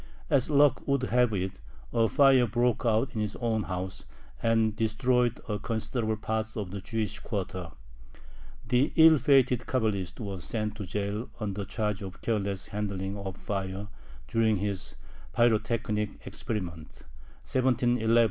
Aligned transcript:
As 0.31 0.49
luck 0.49 0.81
would 0.87 1.03
have 1.03 1.31
it, 1.31 1.59
a 1.93 2.07
fire 2.07 2.47
broke 2.47 2.85
out 2.87 3.13
in 3.13 3.21
his 3.21 3.35
own 3.35 3.61
house, 3.61 4.07
and 4.41 4.75
destroyed 4.75 5.39
a 5.47 5.59
considerable 5.59 6.17
part 6.17 6.57
of 6.57 6.71
the 6.71 6.81
Jewish 6.81 7.19
quarter. 7.19 7.71
The 8.67 8.91
ill 8.95 9.19
fated 9.19 9.67
Cabalist 9.67 10.19
was 10.19 10.43
sent 10.43 10.75
to 10.77 10.87
jail 10.87 11.29
on 11.39 11.53
the 11.53 11.65
charge 11.65 12.01
of 12.01 12.19
careless 12.23 12.65
handling 12.65 13.15
of 13.15 13.37
fire 13.37 13.89
during 14.27 14.57
his 14.57 14.95
pyrotechnic 15.33 16.25
experiments 16.25 17.03
(1711). 17.45 18.19